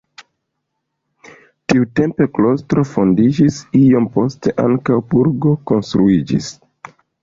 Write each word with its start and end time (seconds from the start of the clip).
Tiutempe 1.73 2.29
klostro 2.39 2.87
fondiĝis, 2.95 3.61
iom 3.83 4.11
poste 4.19 4.59
ankaŭ 4.67 5.01
burgo 5.15 5.59
konstruiĝis. 5.71 6.55